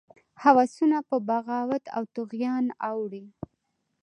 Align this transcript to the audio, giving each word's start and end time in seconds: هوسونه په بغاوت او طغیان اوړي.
هوسونه 0.43 0.97
په 1.09 1.15
بغاوت 1.27 1.83
او 1.95 2.03
طغیان 2.15 2.65
اوړي. 2.89 3.25